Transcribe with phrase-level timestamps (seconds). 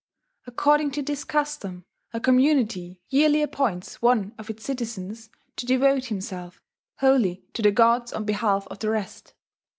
[0.47, 6.59] According to this custom a community yearly appoints one of its citizens to devote himself
[7.01, 9.35] wholly to the gods on behalf of the rest.